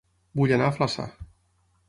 [0.39, 1.07] Vull anar a Flaçà